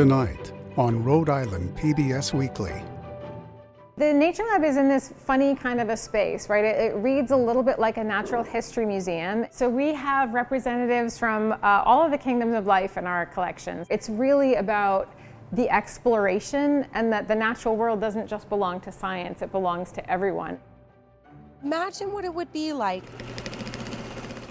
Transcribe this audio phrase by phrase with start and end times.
[0.00, 2.72] Tonight on Rhode Island PBS Weekly.
[3.98, 6.64] The Nature Lab is in this funny kind of a space, right?
[6.64, 9.44] It, it, reads a little bit like a natural history museum.
[9.50, 13.86] So we have representatives from uh, all of the kingdoms of life in our collections.
[13.90, 15.12] It's really about
[15.52, 20.10] the exploration and that the natural world doesn't just belong to science, it belongs to
[20.10, 20.58] everyone.
[21.62, 23.04] Imagine what it would be like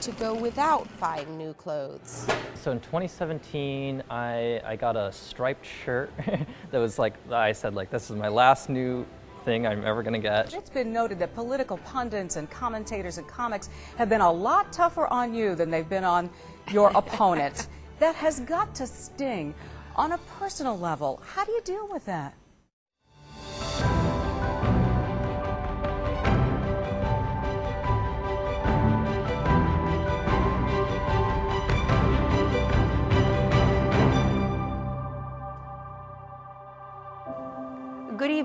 [0.01, 2.25] to go without buying new clothes.
[2.55, 6.11] So in 2017, I, I got a striped shirt
[6.71, 9.05] that was like, I said, like, this is my last new
[9.43, 10.53] thing I'm ever going to get.
[10.53, 15.07] It's been noted that political pundits and commentators and comics have been a lot tougher
[15.07, 16.29] on you than they've been on
[16.71, 17.67] your opponent.
[17.99, 19.53] That has got to sting.
[19.95, 22.33] On a personal level, how do you deal with that?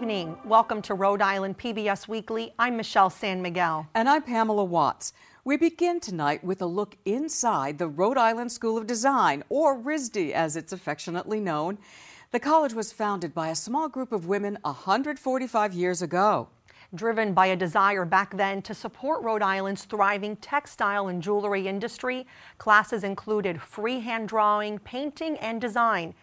[0.05, 0.37] Evening.
[0.45, 2.53] Welcome to Rhode Island PBS Weekly.
[2.59, 3.89] I'm Michelle San Miguel.
[3.95, 5.15] And I'm Pamela Watts.
[5.47, 10.33] We begin tonight with a look inside the Rhode Island School of Design, or RISD
[10.33, 11.79] as it's affectionately known.
[12.33, 16.51] The college was founded by a small group of women 145 years ago.
[16.95, 22.27] Driven by a desire back then to support Rhode Island's thriving textile and jewelry industry,
[22.59, 26.15] classes included freehand drawing, painting, and design.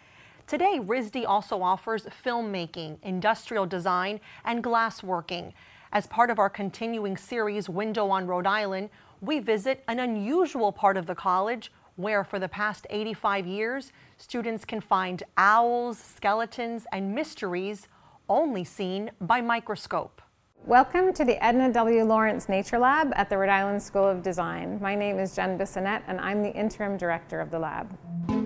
[0.51, 5.53] Today, RISD also offers filmmaking, industrial design, and glassworking.
[5.93, 8.89] As part of our continuing series, Window on Rhode Island,
[9.21, 14.65] we visit an unusual part of the college where, for the past 85 years, students
[14.65, 17.87] can find owls, skeletons, and mysteries
[18.27, 20.21] only seen by microscope.
[20.65, 22.03] Welcome to the Edna W.
[22.03, 24.79] Lawrence Nature Lab at the Rhode Island School of Design.
[24.81, 28.40] My name is Jen Bissonnette, and I'm the interim director of the lab.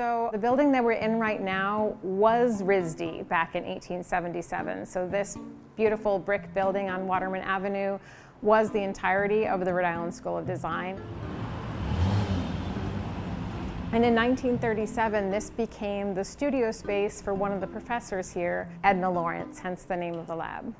[0.00, 4.86] So the building that we're in right now was RISD back in 1877.
[4.86, 5.36] So this
[5.76, 7.98] beautiful brick building on Waterman Avenue
[8.40, 10.98] was the entirety of the Rhode Island School of Design.
[13.92, 19.10] And in 1937, this became the studio space for one of the professors here, Edna
[19.10, 20.74] Lawrence, hence the name of the lab.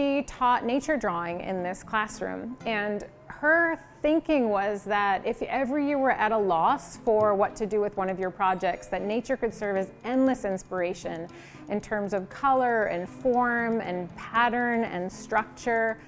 [0.00, 5.98] She taught nature drawing in this classroom, and her thinking was that if ever you
[5.98, 9.36] were at a loss for what to do with one of your projects, that nature
[9.36, 11.28] could serve as endless inspiration
[11.68, 15.98] in terms of color and form and pattern and structure.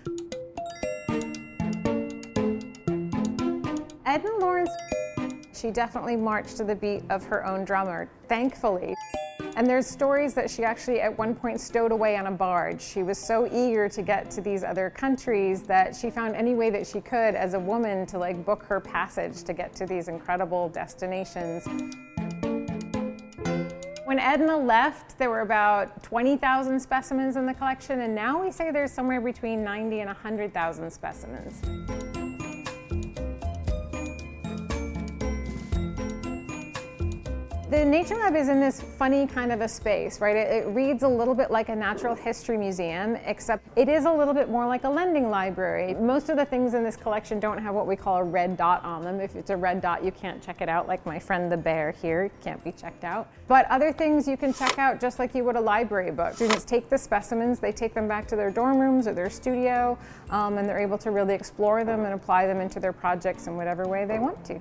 [4.06, 4.70] Edna Lawrence,
[5.52, 8.94] she definitely marched to the beat of her own drummer, thankfully.
[9.54, 12.80] And there's stories that she actually at one point stowed away on a barge.
[12.80, 16.70] She was so eager to get to these other countries that she found any way
[16.70, 20.08] that she could as a woman to like book her passage to get to these
[20.08, 21.66] incredible destinations.
[24.04, 28.70] When Edna left, there were about 20,000 specimens in the collection, and now we say
[28.70, 32.11] there's somewhere between 90 and 100,000 specimens.
[37.72, 40.36] The Nature Lab is in this funny kind of a space, right?
[40.36, 44.12] It, it, reads a little bit like a natural history museum, except it is a
[44.12, 45.94] little bit more like a lending library.
[45.94, 48.84] Most of the things in this collection don't have what we call a red dot
[48.84, 49.20] on them.
[49.20, 51.92] If it's a red dot, you can't check it out, like my friend the bear
[51.92, 53.32] here can't be checked out.
[53.48, 56.34] But other things you can check out just like you would a library book.
[56.34, 59.96] Students take the specimens, they take them back to their dorm rooms or their studio,
[60.28, 63.56] um, and they're able to really explore them and apply them into their projects in
[63.56, 64.60] whatever way they want to.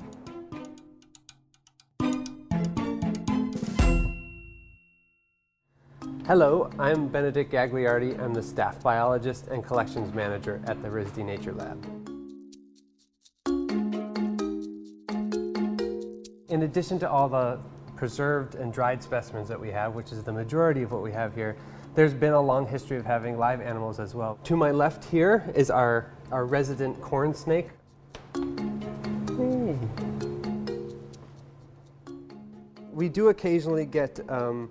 [6.32, 8.18] Hello, I'm Benedict Gagliardi.
[8.18, 11.78] I'm the staff biologist and collections manager at the RISD Nature Lab.
[16.48, 17.60] In addition to all the
[17.98, 21.36] preserved and dried specimens that we have, which is the majority of what we have
[21.36, 21.58] here,
[21.96, 24.40] there's been a long history of having live animals as well.
[24.46, 27.72] To my left here is our, our resident corn snake.
[32.94, 34.70] We do occasionally get um,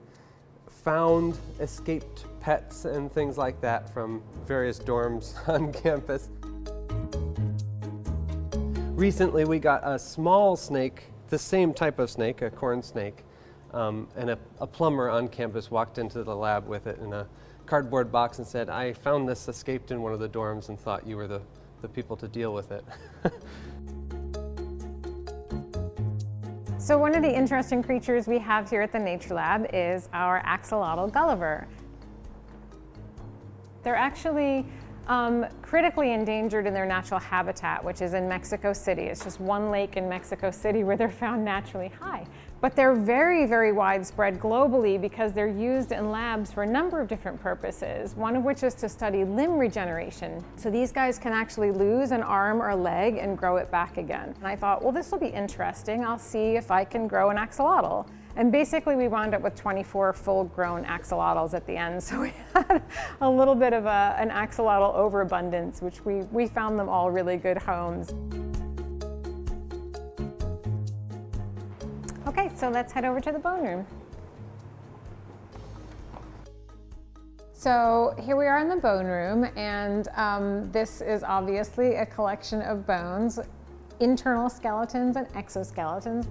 [0.84, 6.28] found escaped pets and things like that from various dorms on campus.
[8.94, 13.24] Recently, we got a small snake, the same type of snake, a corn snake,
[13.72, 17.26] um, and a, a, plumber on campus walked into the lab with it in a
[17.66, 21.06] cardboard box and said, I found this escaped in one of the dorms and thought
[21.06, 21.40] you were the,
[21.82, 22.84] the people to deal with it.
[26.90, 30.42] So one of the interesting creatures we have here at the Nature Lab is our
[30.42, 31.68] axolotl Gulliver.
[33.84, 34.66] They're actually
[35.06, 39.02] um, critically endangered in their natural habitat, which is in Mexico City.
[39.02, 42.26] It's just one lake in Mexico City where they're found naturally high.
[42.60, 47.08] But they're very, very widespread globally because they're used in labs for a number of
[47.08, 50.44] different purposes, one of which is to study limb regeneration.
[50.56, 54.34] So these guys can actually lose an arm or leg and grow it back again.
[54.36, 56.04] And I thought, well, this will be interesting.
[56.04, 58.06] I'll see if I can grow an axolotl.
[58.36, 62.02] And basically, we wound up with 24 full grown axolotls at the end.
[62.10, 62.82] So we had
[63.20, 67.36] a little bit of a, an axolotl overabundance, which we, we found them all really
[67.36, 68.14] good homes.
[72.60, 73.86] So let's head over to the bone room.
[77.54, 82.60] So here we are in the bone room, and um, this is obviously a collection
[82.60, 83.40] of bones,
[83.98, 86.26] internal skeletons and exoskeletons.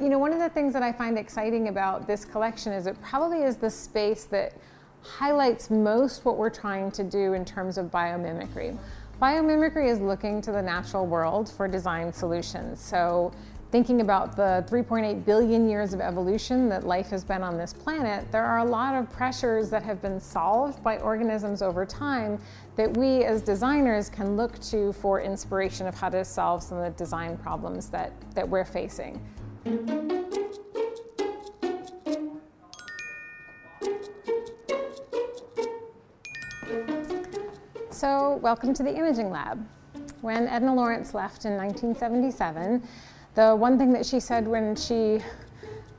[0.00, 3.00] You know, one of the things that I find exciting about this collection is it
[3.00, 4.54] probably is the space that
[5.02, 8.76] highlights most what we're trying to do in terms of biomimicry.
[9.20, 12.80] Biomimicry is looking to the natural world for design solutions.
[12.80, 13.32] So,
[13.72, 18.30] thinking about the 3.8 billion years of evolution that life has been on this planet,
[18.30, 22.38] there are a lot of pressures that have been solved by organisms over time
[22.76, 26.84] that we as designers can look to for inspiration of how to solve some of
[26.84, 29.20] the design problems that, that we're facing.
[37.98, 39.58] So, welcome to the Imaging Lab.
[40.20, 42.80] When Edna Lawrence left in 1977,
[43.34, 45.18] the one thing that she said when she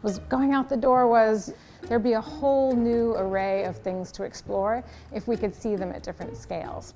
[0.01, 1.53] was going out the door was
[1.89, 4.81] there'd be a whole new array of things to explore
[5.11, 6.93] if we could see them at different scales.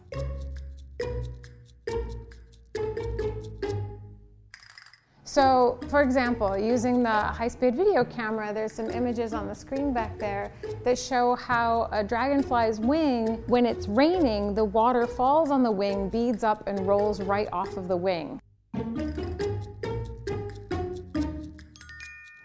[5.33, 10.19] So, for example, using the high-speed video camera, there's some images on the screen back
[10.19, 10.51] there
[10.83, 16.07] that show how a dragonfly's wing, when it's raining, the water falls on the wing,
[16.07, 18.39] beads up, and rolls right off of the wing.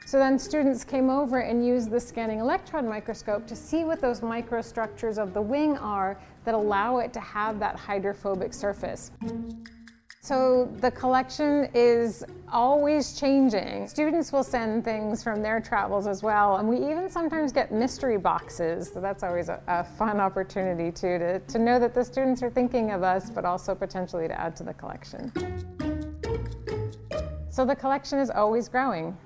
[0.06, 4.22] So then students came over and used the scanning electron microscope to see what those
[4.22, 9.10] microstructures of the wing are that allow it to have that hydrophobic surface.
[10.20, 13.86] So the collection is always changing.
[13.86, 18.18] Students will send things from their travels as well, and we even sometimes get mystery
[18.18, 18.90] boxes.
[18.92, 22.50] So that's always a, a, fun opportunity too to, to know that the students are
[22.50, 25.32] thinking of us, but also potentially to add to the collection.
[27.48, 29.16] So the collection is always growing.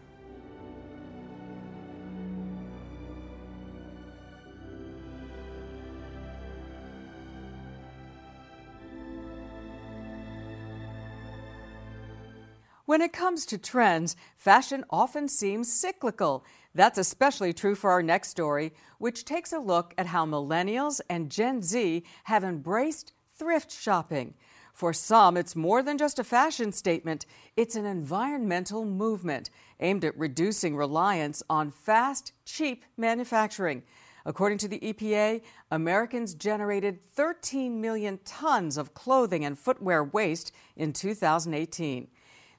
[12.85, 16.45] When it comes to trends, fashion often seems cyclical.
[16.75, 21.31] That's especially true for our next story, which takes a look at how millennials and
[21.31, 24.35] Gen Z have embraced thrift shopping.
[24.75, 27.25] For some, it's more than just a fashion statement,
[27.57, 33.85] it's an environmental movement aimed at reducing reliance on fast, cheap manufacturing.
[34.25, 40.93] According to the EPA, Americans generated 13 million tons of clothing and footwear waste in
[40.93, 42.09] 2018.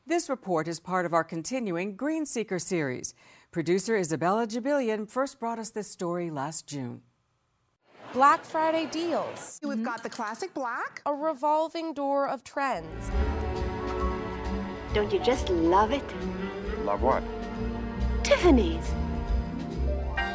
[0.06, 3.14] This report is part of our continuing Green Seeker series.
[3.52, 7.04] Producer Isabella Jibilian first brought us this story last June.
[8.12, 9.62] Black Friday deals.
[9.63, 13.12] We've got the classic black, a revolving door of trends.
[14.94, 16.04] Don't you just love it?
[16.84, 17.24] Love what?
[18.24, 18.86] Tiffany's.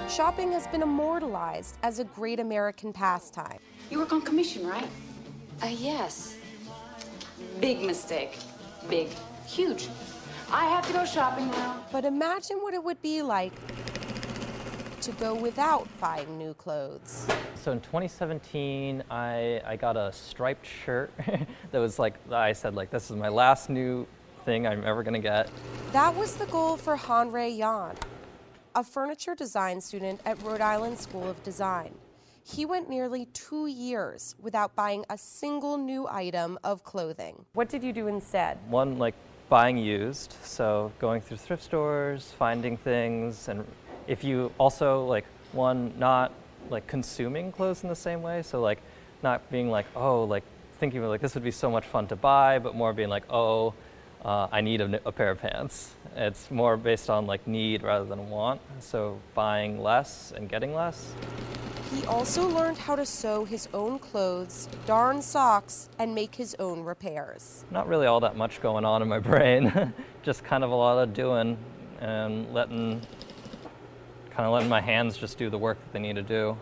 [0.08, 3.58] Shopping has been immortalized as a great American pastime.
[3.90, 4.88] You work on commission, right?
[5.62, 6.38] Uh, yes.
[7.60, 8.38] Big mistake.
[8.88, 9.08] Big.
[9.48, 9.88] Huge.
[10.52, 11.82] I have to go shopping now.
[11.90, 13.52] But imagine what it would be like
[15.00, 17.26] to go without buying new clothes.
[17.54, 21.10] So in 2017, I, I got a striped shirt
[21.70, 24.06] that was like, I said, like, this is my last new
[24.44, 25.50] thing I'm ever gonna get.
[25.92, 27.96] That was the goal for Hanrei Yan,
[28.74, 31.94] a furniture design student at Rhode Island School of Design.
[32.44, 37.44] He went nearly two years without buying a single new item of clothing.
[37.54, 38.58] What did you do instead?
[38.70, 39.14] One, like,
[39.48, 43.64] buying used, so going through thrift stores, finding things, and
[44.06, 46.32] if you also like one not
[46.70, 48.80] like consuming clothes in the same way, so like
[49.22, 50.44] not being like oh like
[50.78, 53.74] thinking like this would be so much fun to buy, but more being like oh
[54.24, 55.94] uh, I need a, a, pair of pants.
[56.16, 58.60] It's more based on like need rather than want.
[58.80, 61.12] So buying less and getting less.
[61.94, 66.82] He also learned how to sew his own clothes, darn socks, and make his own
[66.82, 67.64] repairs.
[67.70, 70.98] Not really all that much going on in my brain, just kind of a lot
[70.98, 71.56] of doing
[72.00, 73.00] and letting
[74.30, 76.56] kind of letting my hands just do the work that they need to do.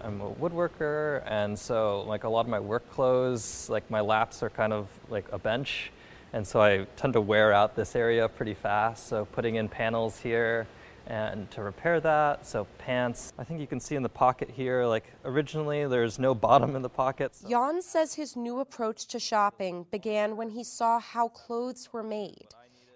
[0.00, 4.42] I'm a woodworker, and so like a lot of my work clothes, like my laps
[4.42, 5.90] are kind of like a bench,
[6.32, 9.08] and so I tend to wear out this area pretty fast.
[9.08, 10.66] So putting in panels here
[11.06, 12.46] and to repair that.
[12.46, 16.34] So pants, I think you can see in the pocket here, like originally there's no
[16.34, 17.34] bottom in the pocket.
[17.34, 17.48] So.
[17.48, 22.48] Jan says his new approach to shopping began when he saw how clothes were made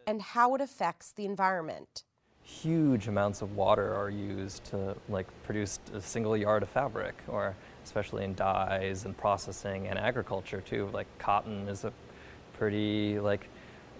[0.06, 2.04] and how it affects the environment.
[2.44, 7.54] Huge amounts of water are used to like produce a single yard of fabric, or
[7.84, 10.90] especially in dyes and processing and agriculture too.
[10.92, 11.92] Like cotton is a
[12.62, 13.48] pretty like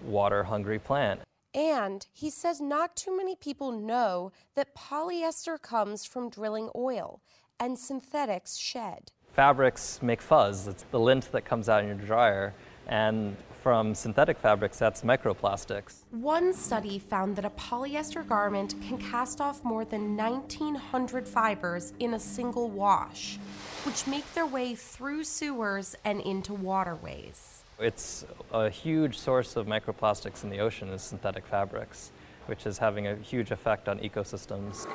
[0.05, 1.19] water hungry plant.
[1.53, 7.19] And he says not too many people know that polyester comes from drilling oil
[7.59, 9.11] and synthetics shed.
[9.33, 10.69] Fabrics make fuzz.
[10.69, 12.53] It's the lint that comes out in your dryer.
[12.87, 16.03] And from synthetic fabrics, that's microplastics.
[16.11, 22.13] One study found that a polyester garment can cast off more than 1,900 fibers in
[22.13, 23.37] a single wash,
[23.83, 27.62] which make their way through sewers and into waterways.
[27.79, 32.11] It's a huge source of microplastics in the ocean is synthetic fabrics,
[32.45, 34.85] which is having a huge effect on ecosystems.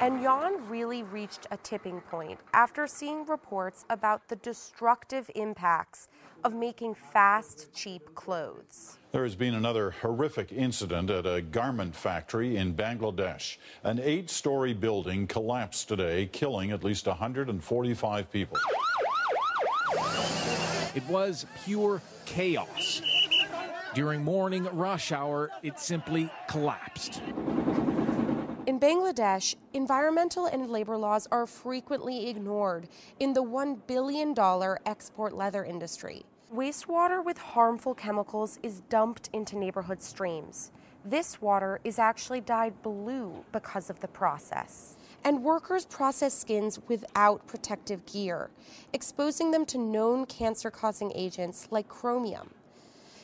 [0.00, 6.08] And Jan really reached a tipping point after seeing reports about the destructive impacts
[6.42, 8.98] of making fast, cheap clothes.
[9.12, 13.56] There has been another horrific incident at a garment factory in Bangladesh.
[13.82, 18.58] An eight story building collapsed today, killing at least 145 people.
[20.94, 23.02] It was pure chaos.
[23.94, 27.20] During morning rush hour, it simply collapsed.
[28.66, 34.34] In Bangladesh, environmental and labor laws are frequently ignored in the $1 billion
[34.86, 36.24] export leather industry.
[36.54, 40.70] Wastewater with harmful chemicals is dumped into neighborhood streams.
[41.04, 47.46] This water is actually dyed blue because of the process and workers process skins without
[47.46, 48.50] protective gear,
[48.92, 52.50] exposing them to known cancer causing agents like chromium.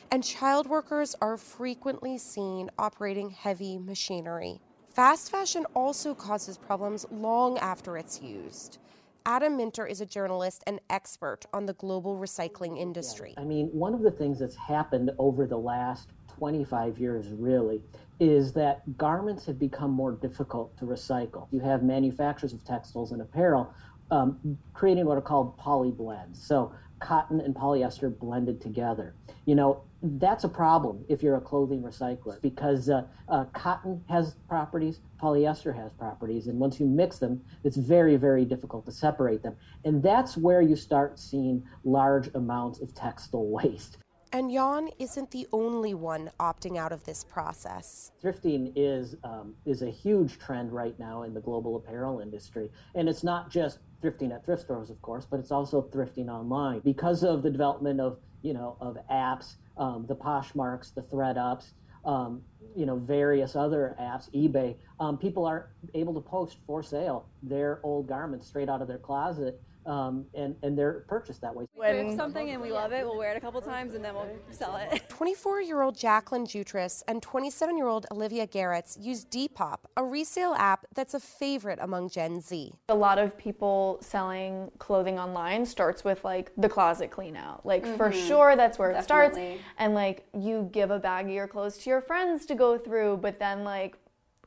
[0.09, 4.59] And child workers are frequently seen operating heavy machinery.
[4.89, 8.79] Fast fashion also causes problems long after it's used.
[9.25, 13.35] Adam Minter is a journalist and expert on the global recycling industry.
[13.37, 17.81] I mean, one of the things that's happened over the last 25 years, really,
[18.21, 21.47] is that garments have become more difficult to recycle.
[21.51, 23.73] You have manufacturers of textiles and apparel
[24.11, 26.39] um, creating what are called poly blends.
[26.45, 29.15] So cotton and polyester blended together.
[29.45, 34.35] You know, that's a problem if you're a clothing recycler because uh, uh, cotton has
[34.47, 39.41] properties, polyester has properties, and once you mix them, it's very, very difficult to separate
[39.41, 39.55] them.
[39.83, 43.97] And that's where you start seeing large amounts of textile waste.
[44.33, 48.11] And Jan isn't the only one opting out of this process.
[48.23, 53.09] Thrifting is um, is a huge trend right now in the global apparel industry, and
[53.09, 57.23] it's not just thrifting at thrift stores, of course, but it's also thrifting online because
[57.23, 61.73] of the development of you know of apps, um, the Poshmarks, the ThredUps,
[62.05, 62.41] um,
[62.73, 64.77] you know various other apps, eBay.
[64.97, 68.97] Um, people are able to post for sale their old garments straight out of their
[68.97, 71.65] closet um, and and they're purchased that way.
[71.73, 74.13] When we something and we love it, we'll wear it a couple times and then
[74.13, 75.03] we'll sell it.
[75.09, 81.79] 24-year-old Jacqueline Jutras and 27-year-old Olivia Garretts use Depop, a resale app that's a favorite
[81.81, 82.71] among Gen Z.
[82.89, 87.65] A lot of people selling clothing online starts with like the closet clean out.
[87.65, 87.97] Like mm-hmm.
[87.97, 89.43] for sure that's where Definitely.
[89.43, 89.63] it starts.
[89.77, 93.17] And like you give a bag of your clothes to your friends to go through,
[93.17, 93.97] but then like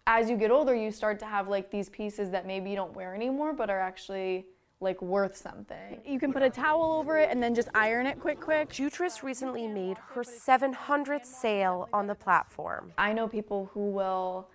[0.06, 2.94] as you get older, you start to have like these pieces that maybe you don't
[2.94, 4.46] wear anymore, but are actually
[4.80, 6.00] like worth something.
[6.04, 8.70] You can put a towel over it and then just iron it quick quick.
[8.70, 12.92] Jutras recently made her 700th sale on the platform.
[12.98, 14.48] I know people who will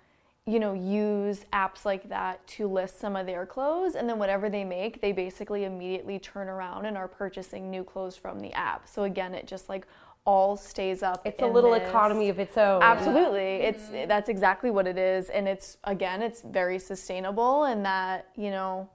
[0.45, 4.49] you know use apps like that to list some of their clothes and then whatever
[4.49, 8.87] they make they basically immediately turn around and are purchasing new clothes from the app.
[8.87, 9.85] So again it just like
[10.25, 11.21] all stays up.
[11.25, 11.87] It's a little this.
[11.87, 12.83] economy of its own.
[12.83, 13.61] Absolutely.
[13.61, 18.51] It's that's exactly what it is and it's again it's very sustainable and that, you
[18.51, 18.89] know,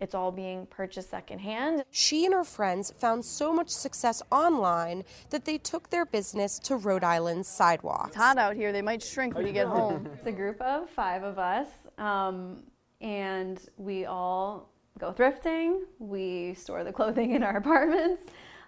[0.00, 1.84] it's all being purchased secondhand.
[1.90, 6.76] She and her friends found so much success online that they took their business to
[6.76, 8.08] Rhode Island's sidewalks.
[8.08, 8.72] It's hot out here.
[8.72, 10.08] They might shrink when you get home.
[10.20, 12.62] It's a group of five of us, um,
[13.00, 15.80] and we all go thrifting.
[15.98, 18.22] We store the clothing in our apartments.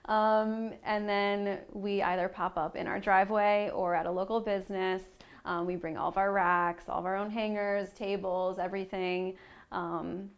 [0.06, 5.02] Um, and then we either pop up in our driveway or at a local business.
[5.44, 9.36] Um, we bring all of our racks, all of our own hangers, tables, everything.
[9.70, 10.30] Um,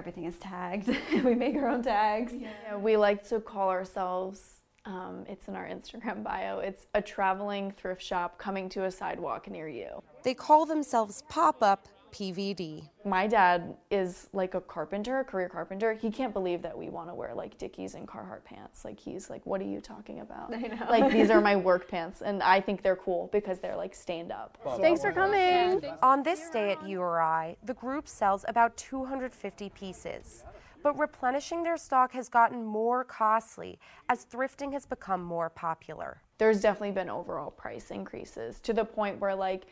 [0.00, 0.88] everything is tagged.
[1.24, 2.32] we make our own tags.
[2.32, 2.48] Yeah.
[2.66, 7.70] Yeah, we like to call ourselves, um, it's in our Instagram bio, it's a traveling
[7.72, 10.02] thrift shop coming to a sidewalk near you.
[10.22, 12.88] They call themselves Pop Up PVD.
[13.04, 15.94] My dad is like a carpenter, a career carpenter.
[15.94, 18.84] He can't believe that we want to wear like Dickies and Carhartt pants.
[18.84, 20.86] Like he's like, "What are you talking about?" I know.
[20.88, 24.32] Like these are my work pants, and I think they're cool because they're like stained
[24.32, 24.58] up.
[24.80, 25.82] Thanks for coming.
[26.02, 30.44] On this day at URI, the group sells about 250 pieces.
[30.82, 36.22] But replenishing their stock has gotten more costly as thrifting has become more popular.
[36.38, 39.66] There's definitely been overall price increases to the point where like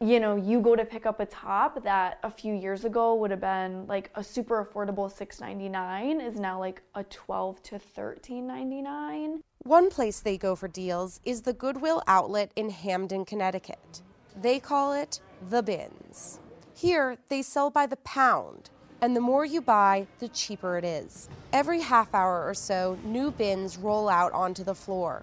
[0.00, 3.30] you know, you go to pick up a top that a few years ago would
[3.30, 9.40] have been like a super affordable $6.99 is now like a 12 to $13.99.
[9.62, 14.02] One place they go for deals is the Goodwill outlet in Hamden, Connecticut.
[14.40, 16.40] They call it the bins.
[16.74, 18.68] Here, they sell by the pound,
[19.00, 21.28] and the more you buy, the cheaper it is.
[21.52, 25.22] Every half hour or so, new bins roll out onto the floor.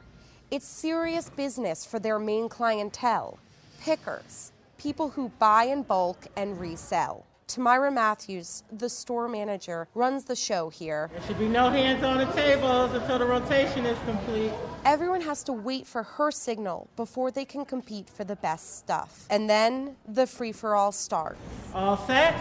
[0.49, 3.37] It's serious business for their main clientele
[3.81, 7.23] pickers, people who buy in bulk and resell.
[7.47, 11.11] Tamira Matthews, the store manager, runs the show here.
[11.13, 14.51] There should be no hands on the tables until the rotation is complete.
[14.83, 19.27] Everyone has to wait for her signal before they can compete for the best stuff.
[19.29, 21.39] And then the free for all starts.
[21.75, 22.33] All set?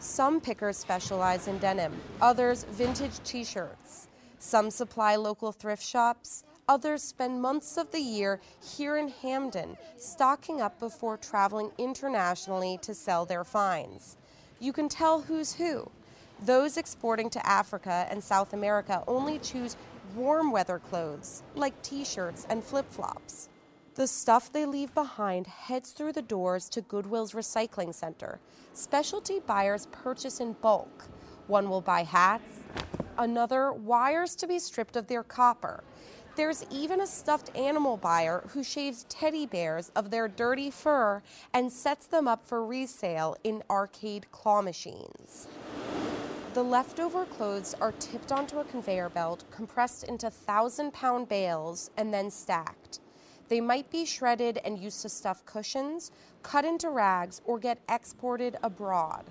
[0.00, 4.08] Some pickers specialize in denim, others vintage t shirts.
[4.44, 10.60] Some supply local thrift shops, others spend months of the year here in Hamden stocking
[10.60, 14.16] up before traveling internationally to sell their finds.
[14.58, 15.88] You can tell who's who.
[16.44, 19.76] Those exporting to Africa and South America only choose
[20.16, 23.48] warm weather clothes like t shirts and flip flops.
[23.94, 28.40] The stuff they leave behind heads through the doors to Goodwill's recycling center.
[28.72, 31.04] Specialty buyers purchase in bulk.
[31.46, 32.61] One will buy hats,
[33.18, 35.82] another wires to be stripped of their copper.
[36.34, 41.70] There's even a stuffed animal buyer who shaves teddy bears of their dirty fur and
[41.70, 45.48] sets them up for resale in arcade claw machines.
[46.54, 52.12] The leftover clothes are tipped onto a conveyor belt, compressed into thousand pound bales, and
[52.12, 53.00] then stacked.
[53.48, 58.56] They might be shredded and used to stuff cushions, cut into rags, or get exported
[58.62, 59.24] abroad.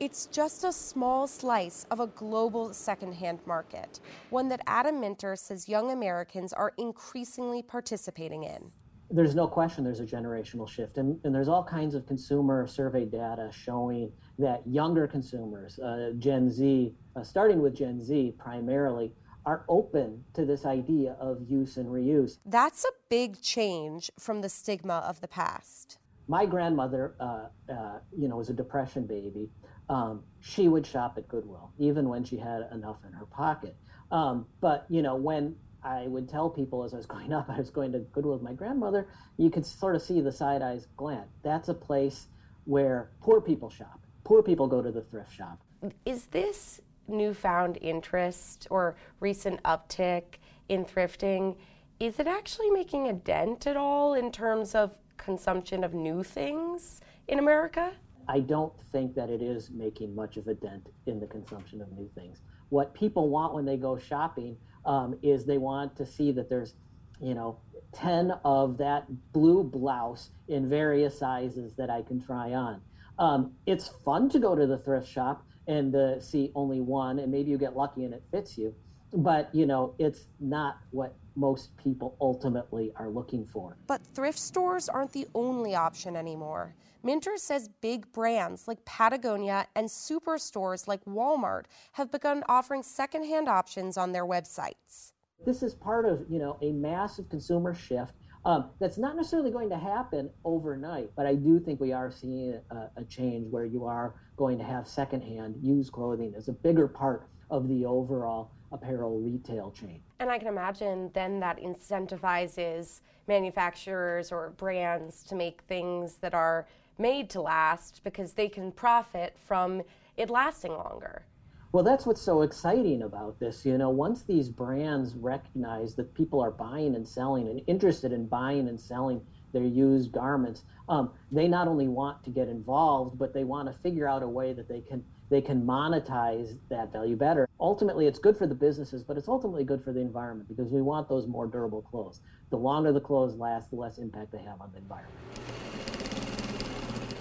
[0.00, 4.00] It's just a small slice of a global secondhand market,
[4.30, 8.72] one that Adam Minter says young Americans are increasingly participating in.
[9.10, 13.04] There's no question there's a generational shift, and, and there's all kinds of consumer survey
[13.04, 19.12] data showing that younger consumers, uh, Gen Z, uh, starting with Gen Z primarily,
[19.44, 22.38] are open to this idea of use and reuse.
[22.46, 25.98] That's a big change from the stigma of the past.
[26.28, 29.50] My grandmother, uh, uh, you know, was a depression baby.
[29.88, 33.76] Um, she would shop at Goodwill, even when she had enough in her pocket.
[34.10, 37.58] Um, but you know, when I would tell people as I was growing up, I
[37.58, 39.06] was going to Goodwill with my grandmother.
[39.36, 41.30] You could sort of see the side eyes glance.
[41.42, 42.28] That's a place
[42.64, 44.00] where poor people shop.
[44.24, 45.60] Poor people go to the thrift shop.
[46.06, 50.22] Is this newfound interest or recent uptick
[50.68, 51.56] in thrifting,
[52.00, 57.00] is it actually making a dent at all in terms of consumption of new things
[57.28, 57.92] in America?
[58.32, 61.92] I don't think that it is making much of a dent in the consumption of
[61.92, 62.40] new things.
[62.70, 66.72] What people want when they go shopping um, is they want to see that there's,
[67.20, 67.58] you know,
[67.92, 72.80] 10 of that blue blouse in various sizes that I can try on.
[73.18, 77.30] Um, it's fun to go to the thrift shop and uh, see only one, and
[77.30, 78.74] maybe you get lucky and it fits you.
[79.12, 83.76] But you know, it's not what most people ultimately are looking for.
[83.86, 86.74] But thrift stores aren't the only option anymore.
[87.02, 93.96] Minter says big brands like Patagonia and superstores like Walmart have begun offering secondhand options
[93.96, 95.12] on their websites.
[95.44, 98.14] This is part of you know a massive consumer shift
[98.44, 102.58] um, that's not necessarily going to happen overnight, but I do think we are seeing
[102.70, 106.88] a, a, change where you are going to have secondhand used clothing as a bigger
[106.88, 110.00] part of the overall apparel retail chain.
[110.20, 116.66] And I can imagine then that incentivizes manufacturers or brands to make things that are
[116.98, 119.82] made to last because they can profit from
[120.16, 121.24] it lasting longer.
[121.72, 123.64] Well, that's what's so exciting about this.
[123.64, 128.26] You know, once these brands recognize that people are buying and selling and interested in
[128.26, 129.22] buying and selling
[129.54, 133.78] their used garments, um, they not only want to get involved, but they want to
[133.78, 135.02] figure out a way that they can
[135.32, 137.48] they can monetize that value better.
[137.58, 140.82] Ultimately, it's good for the businesses, but it's ultimately good for the environment because we
[140.82, 142.20] want those more durable clothes.
[142.50, 145.16] The longer the clothes last, the less impact they have on the environment.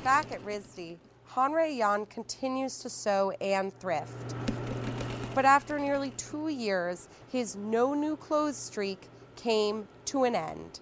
[0.04, 0.98] Back at RISD,
[1.32, 4.36] Hanrei Jan continues to sew and thrift.
[5.34, 10.82] But after nearly two years, his no new clothes streak came to an end.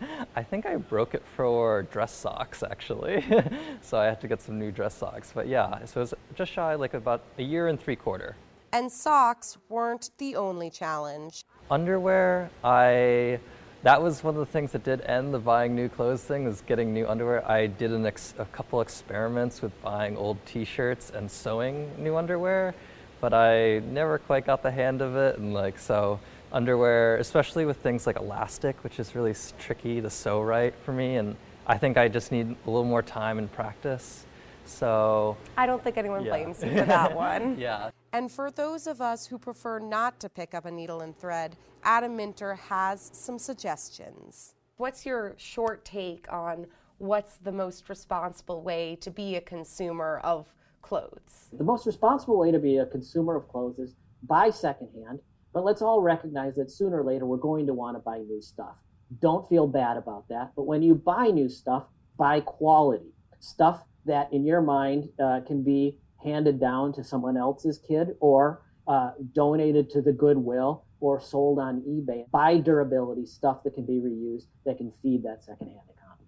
[0.34, 3.22] I think I broke it for dress socks actually.
[3.82, 5.30] so I had to get some new dress socks.
[5.34, 8.36] But yeah, so it was just shy like about a year and three quarter.
[8.72, 11.44] And socks weren't the only challenge.
[11.70, 13.40] Underwear, I
[13.82, 16.60] that was one of the things that did end the buying new clothes thing is
[16.66, 17.48] getting new underwear.
[17.50, 22.74] I did ex- a couple experiments with buying old t-shirts and sewing new underwear,
[23.22, 26.20] but I never quite got the hand of it and like so
[26.52, 31.16] underwear, especially with things like elastic, which is really tricky to sew right for me.
[31.16, 34.26] And I think I just need a little more time and practice.
[34.70, 36.30] So I don't think anyone yeah.
[36.30, 37.58] blames you for that one.
[37.58, 37.90] yeah.
[38.12, 41.56] And for those of us who prefer not to pick up a needle and thread,
[41.82, 44.54] Adam Minter has some suggestions.
[44.76, 46.66] What's your short take on
[46.98, 50.52] what's the most responsible way to be a consumer of
[50.82, 51.48] clothes?
[51.52, 55.20] The most responsible way to be a consumer of clothes is buy secondhand
[55.52, 58.40] but let's all recognize that sooner or later we're going to want to buy new
[58.40, 58.76] stuff.
[59.20, 60.52] Don't feel bad about that.
[60.54, 65.62] But when you buy new stuff, buy quality stuff that in your mind uh, can
[65.62, 71.58] be handed down to someone else's kid or uh, donated to the Goodwill or sold
[71.58, 72.30] on eBay.
[72.30, 76.26] Buy durability stuff that can be reused that can feed that secondhand economy.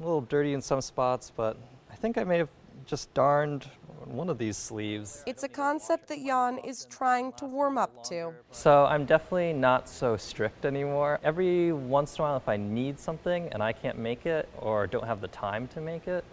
[0.00, 1.56] A little dirty in some spots, but
[1.90, 2.48] I think I may have
[2.86, 3.66] just darned
[4.06, 5.22] one of these sleeves.
[5.26, 8.32] It's a concept that Jan is trying to warm up to.
[8.50, 11.20] So I'm definitely not so strict anymore.
[11.22, 14.86] Every once in a while, if I need something and I can't make it or
[14.86, 16.24] don't have the time to make it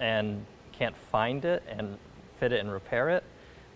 [0.00, 1.96] and can't find it and
[2.38, 3.22] fit it and repair it,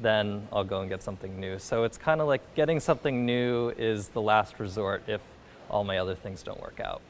[0.01, 1.59] then I'll go and get something new.
[1.59, 5.21] So it's kind of like getting something new is the last resort if
[5.71, 7.01] all my other things don't work out.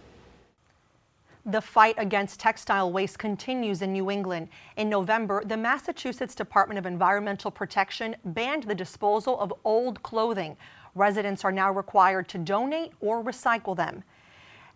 [1.47, 4.49] The fight against textile waste continues in New England.
[4.77, 10.57] In November, the Massachusetts Department of Environmental Protection banned the disposal of old clothing.
[10.95, 14.03] Residents are now required to donate or recycle them.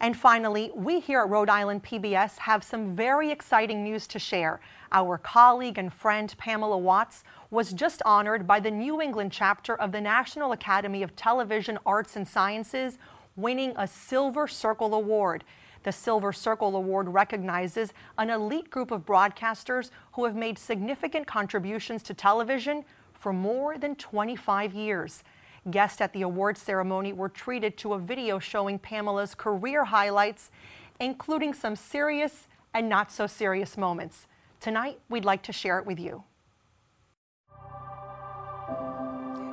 [0.01, 4.61] And finally, we here at Rhode Island PBS have some very exciting news to share.
[4.93, 9.91] Our colleague and friend Pamela Watts was just honored by the New England chapter of
[9.91, 12.97] the National Academy of Television Arts and Sciences,
[13.35, 15.43] winning a Silver Circle Award.
[15.83, 22.05] The Silver Circle Award recognizes an elite group of broadcasters who have made significant contributions
[22.05, 22.85] to television
[23.15, 25.25] for more than 25 years.
[25.71, 30.51] Guests at the award ceremony were treated to a video showing Pamela's career highlights,
[30.99, 34.27] including some serious and not so serious moments.
[34.61, 36.25] Tonight, we'd like to share it with you.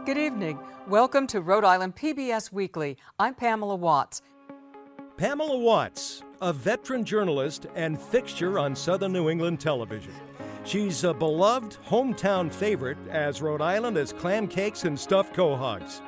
[0.05, 0.59] Good evening.
[0.87, 2.97] Welcome to Rhode Island PBS Weekly.
[3.19, 4.21] I'm Pamela Watts.
[5.17, 10.13] Pamela Watts, a veteran journalist and fixture on Southern New England television.
[10.63, 16.01] She's a beloved hometown favorite as Rhode Island has clam cakes and stuffed quahogs.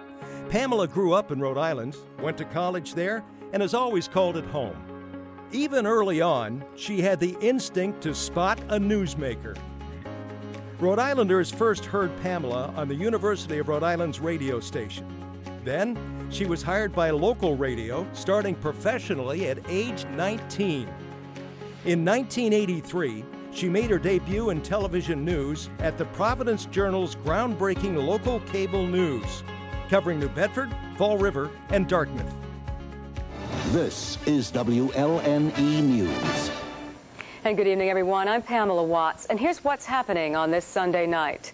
[0.49, 4.45] Pamela grew up in Rhode Island, went to college there, and has always called it
[4.45, 4.77] home.
[5.51, 9.57] Even early on, she had the instinct to spot a newsmaker.
[10.79, 15.05] Rhode Islanders first heard Pamela on the University of Rhode Island's radio station.
[15.65, 15.97] Then,
[16.29, 20.88] she was hired by local radio, starting professionally at age 19.
[21.86, 28.39] In 1983, she made her debut in television news at the Providence Journal's groundbreaking local
[28.41, 29.43] cable news,
[29.89, 32.34] covering New Bedford, Fall River, and Dartmouth.
[33.67, 36.52] This is WLNE News.
[37.43, 38.28] And good evening, everyone.
[38.28, 41.54] I'm Pamela Watts, and here's what's happening on this Sunday night.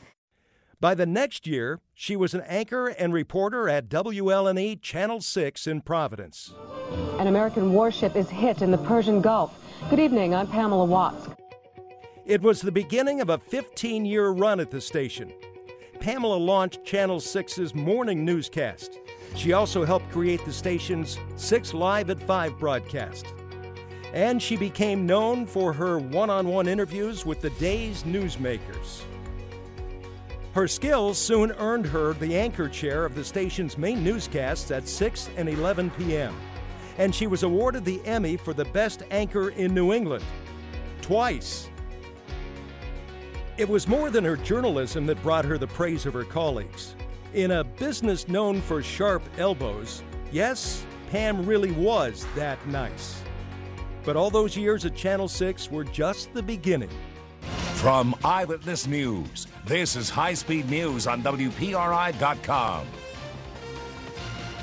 [0.79, 5.81] By the next year, she was an anchor and reporter at WLNE Channel 6 in
[5.81, 6.53] Providence.
[7.19, 9.57] An American warship is hit in the Persian Gulf.
[9.89, 11.29] Good evening, I'm Pamela Watts.
[12.25, 15.31] It was the beginning of a 15 year run at the station.
[16.03, 18.99] Pamela launched Channel 6's morning newscast.
[19.37, 23.25] She also helped create the station's 6 Live at 5 broadcast.
[24.11, 29.03] And she became known for her one on one interviews with the day's newsmakers.
[30.51, 35.29] Her skills soon earned her the anchor chair of the station's main newscasts at 6
[35.37, 36.35] and 11 p.m.
[36.97, 40.25] And she was awarded the Emmy for the best anchor in New England.
[41.01, 41.69] Twice.
[43.55, 46.95] It was more than her journalism that brought her the praise of her colleagues.
[47.35, 53.21] In a business known for sharp elbows, yes, Pam really was that nice.
[54.03, 56.89] But all those years at Channel 6 were just the beginning.
[57.75, 62.87] From Eyewitness News, this is High Speed News on WPRI.com.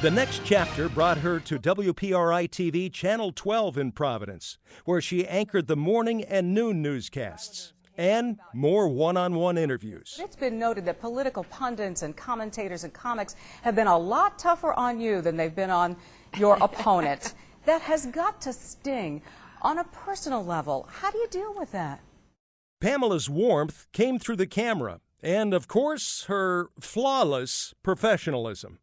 [0.03, 5.69] The next chapter brought her to WPRI TV Channel 12 in Providence, where she anchored
[5.69, 10.19] the morning and noon newscasts and more one on one interviews.
[10.19, 14.73] It's been noted that political pundits and commentators and comics have been a lot tougher
[14.73, 15.99] on you than they've been on
[16.39, 17.35] your opponent.
[17.67, 19.21] That has got to sting.
[19.61, 22.01] On a personal level, how do you deal with that?
[22.81, 28.79] Pamela's warmth came through the camera, and of course, her flawless professionalism.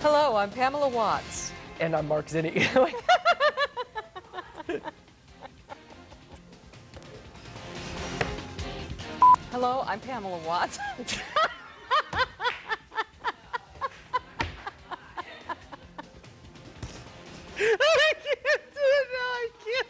[0.00, 1.50] Hello, I'm Pamela Watts.
[1.80, 2.64] And I'm Mark Zinni.
[9.50, 10.78] Hello, I'm Pamela Watts.
[10.78, 10.94] I
[17.58, 19.26] can't do it now.
[19.26, 19.88] I can't.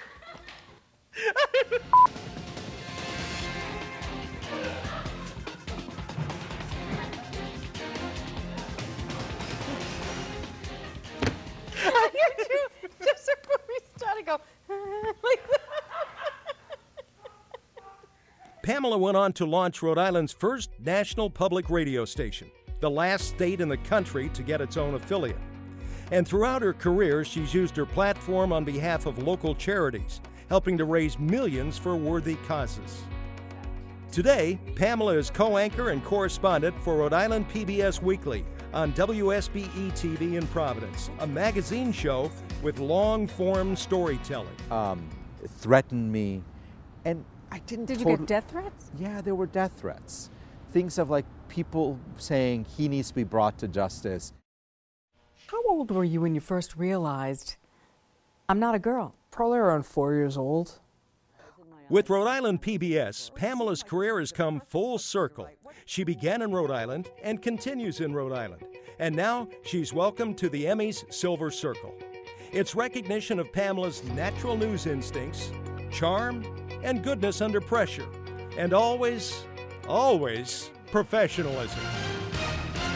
[11.85, 11.99] I
[13.05, 13.29] just
[13.99, 14.41] start to go
[15.23, 15.60] like.
[18.71, 23.61] Pamela went on to launch Rhode Island's first national public radio station, the last state
[23.61, 25.41] in the country to get its own affiliate.
[26.13, 30.85] And throughout her career, she's used her platform on behalf of local charities, helping to
[30.85, 33.03] raise millions for worthy causes.
[34.13, 40.39] Today, Pamela is co anchor and correspondent for Rhode Island PBS Weekly on WSBE TV
[40.39, 42.31] in Providence, a magazine show
[42.63, 44.55] with long form storytelling.
[44.71, 45.09] um,
[45.59, 46.45] threatened me,
[47.05, 47.87] and I didn't.
[47.87, 48.91] Did you get death threats?
[48.99, 50.31] Yeah, there were death threats.
[50.73, 54.33] Things of like people saying he needs to be brought to justice.
[55.49, 57.57] How old were you when you first realized
[58.49, 59.15] I'm not a girl?
[59.31, 60.79] Probably around four years old.
[61.89, 65.49] With Rhode Island PBS, Pamela's career has come full circle.
[65.87, 68.63] She began in Rhode Island and continues in Rhode Island.
[69.01, 71.93] And now she's welcomed to the Emmys Silver Circle.
[72.53, 75.51] It's recognition of Pamela's natural news instincts,
[75.91, 76.45] charm,
[76.83, 78.07] and goodness under pressure.
[78.57, 79.45] And always,
[79.89, 81.81] always professionalism.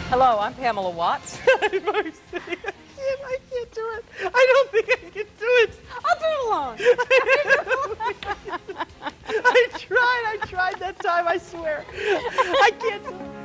[0.08, 1.38] Hello, I'm Pamela Watts.
[1.46, 4.04] I can't, I can't do it.
[4.20, 5.80] I don't think I can do it.
[6.04, 6.76] I'll do it alone.
[9.26, 10.24] I tried.
[10.26, 11.26] I tried that time.
[11.26, 11.84] I swear.
[11.92, 13.43] I can't.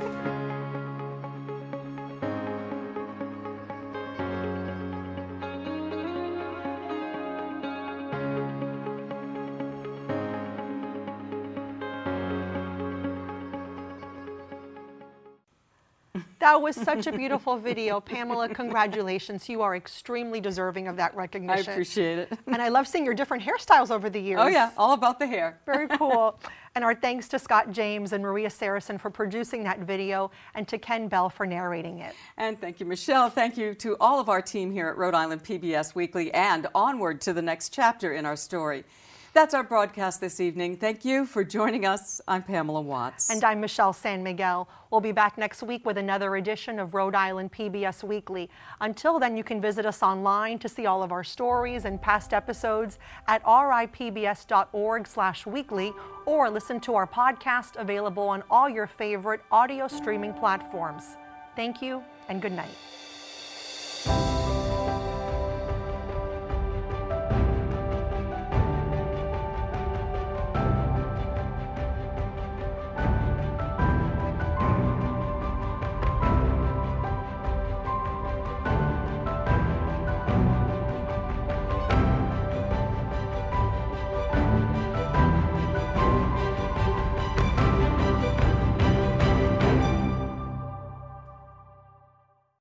[16.40, 18.00] That was such a beautiful video.
[18.00, 19.46] Pamela, congratulations.
[19.46, 21.68] You are extremely deserving of that recognition.
[21.68, 22.38] I appreciate it.
[22.46, 24.40] And I love seeing your different hairstyles over the years.
[24.42, 25.60] Oh, yeah, all about the hair.
[25.66, 26.40] Very cool.
[26.74, 30.78] and our thanks to Scott James and Maria Saracen for producing that video and to
[30.78, 32.14] Ken Bell for narrating it.
[32.38, 33.28] And thank you, Michelle.
[33.28, 37.20] Thank you to all of our team here at Rhode Island PBS Weekly and onward
[37.22, 38.84] to the next chapter in our story.
[39.32, 40.76] That's our broadcast this evening.
[40.76, 42.20] Thank you for joining us.
[42.26, 43.30] I'm Pamela Watts.
[43.30, 44.68] And I'm Michelle San Miguel.
[44.90, 48.50] We'll be back next week with another edition of Rhode Island PBS Weekly.
[48.80, 52.34] Until then, you can visit us online to see all of our stories and past
[52.34, 55.92] episodes at ripbs.org slash weekly
[56.26, 61.16] or listen to our podcast available on all your favorite audio streaming platforms.
[61.54, 62.74] Thank you and good night.